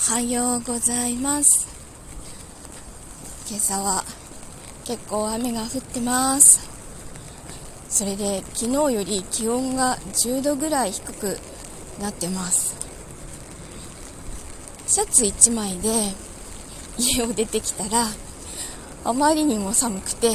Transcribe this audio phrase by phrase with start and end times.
[0.00, 1.68] はようございます。
[3.46, 4.04] 今朝は
[4.86, 6.66] 結構雨が降ってます。
[7.90, 11.38] それで昨日より気温が10度ぐらい低く
[12.00, 12.74] なってます。
[14.86, 15.90] シャツ1枚で
[16.96, 18.06] 家を出てきたら
[19.04, 20.32] あまりにも寒くて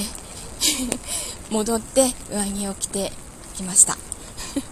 [1.50, 3.12] 戻って上着を着て
[3.56, 3.98] きました。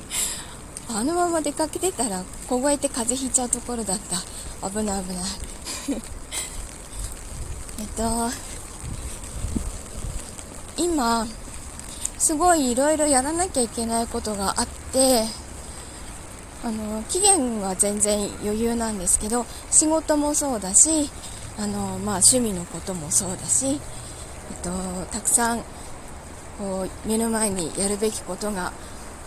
[0.94, 4.22] あのまま出かけてたら凍えて風邪ひいちゃうところだった。
[4.62, 5.24] 危ない危ない。
[7.80, 8.52] えっと
[10.78, 11.28] 今
[12.18, 15.26] すごいいろいろやらなきゃいけないことがあって
[16.64, 21.10] あの期限は全然余裕なんですけど仕事もそうだし
[21.58, 23.78] あの、まあ、趣味のこともそうだし、えっ
[24.62, 24.70] と、
[25.12, 25.64] たくさん
[26.60, 28.72] こう目の前にやるべきことが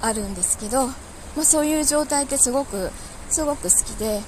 [0.00, 0.94] あるんですけど、ま
[1.40, 2.90] あ、そういう状態ってすごく
[3.28, 4.20] すごく好きで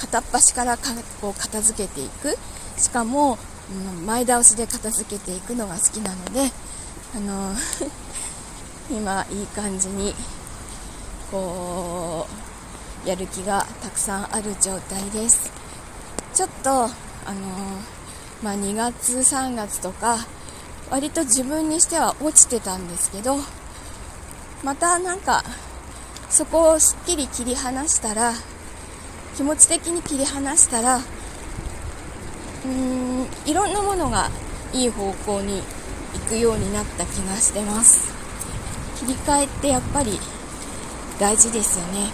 [0.00, 0.90] 片っ端からか
[1.20, 2.36] こう片付けていく。
[2.78, 3.38] しかも、
[3.70, 6.50] うん、前倒しで片付けていくのが好きなので
[7.14, 7.54] あの
[8.90, 10.14] 今いい感じに
[11.30, 12.26] こ
[13.04, 15.50] うやる気がたくさんある状態です。
[16.34, 16.90] ちょっとあの
[18.42, 20.26] まあ、2月3月とか
[20.90, 23.36] 割と自分にしては落ちてたんですけど
[24.64, 25.44] またなんか
[26.30, 28.32] そこをすっきり切り離したら
[29.36, 34.28] 気持ち的に切り離したらうーんいろんなものが
[34.72, 35.62] いい方向に
[36.14, 38.12] 行くようになった気がしてます。
[38.98, 40.18] 切り替えってやっぱり
[41.18, 42.10] 大事ですよね。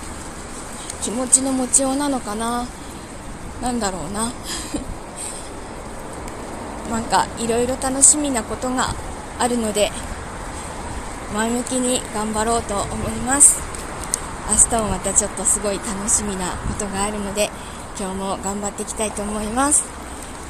[1.02, 2.66] 気持ちの持ちようなのかな？
[3.60, 4.32] なんだろうな？
[6.90, 8.94] なんかいろいろ楽しみなことが
[9.38, 9.90] あるので
[11.34, 13.58] 前向きに頑張ろうと思います。
[14.48, 17.50] 明日もまたちょっとすごい楽しみなことがあるので
[17.98, 19.84] 今日も頑張っていきたいと思います。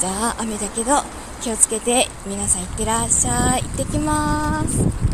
[0.01, 1.03] じゃあ雨だけど
[1.41, 3.63] 気をつけて皆さんいってらっしゃい。
[3.63, 5.06] 行ってきます。